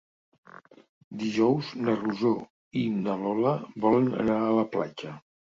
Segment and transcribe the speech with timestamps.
[1.23, 2.33] Dijous na Rosó
[2.81, 3.53] i na Lola
[3.87, 5.15] volen anar a la platja.